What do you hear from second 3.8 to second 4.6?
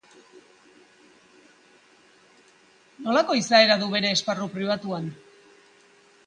du bere esparru